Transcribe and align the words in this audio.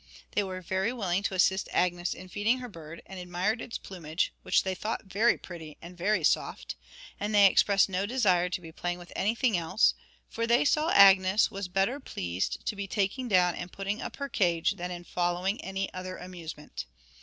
They 0.31 0.41
were 0.41 0.61
very 0.63 0.91
willing 0.91 1.21
to 1.21 1.35
assist 1.35 1.69
Agnes 1.71 2.15
in 2.15 2.27
feeding 2.27 2.57
her 2.57 2.67
bird, 2.67 3.03
and 3.05 3.19
admired 3.19 3.61
its 3.61 3.77
plumage, 3.77 4.33
which 4.41 4.63
they 4.63 4.73
thought 4.73 5.05
very 5.05 5.37
pretty 5.37 5.77
and 5.79 5.95
very 5.95 6.23
soft, 6.23 6.73
and 7.19 7.35
they 7.35 7.45
expressed 7.45 7.87
no 7.87 8.07
desire 8.07 8.49
to 8.49 8.61
be 8.61 8.71
playing 8.71 8.97
with 8.97 9.13
anything 9.15 9.55
else, 9.55 9.93
for 10.27 10.47
they 10.47 10.65
saw 10.65 10.89
Agnes 10.89 11.51
was 11.51 11.67
better 11.67 11.99
pleased 11.99 12.65
to 12.65 12.75
be 12.75 12.87
taking 12.87 13.27
down 13.27 13.53
and 13.53 13.71
putting 13.71 14.01
up 14.01 14.15
her 14.15 14.27
cage 14.27 14.71
than 14.71 14.89
in 14.89 15.03
following 15.03 15.63
any 15.63 15.93
other 15.93 16.17
amusement. 16.17 16.85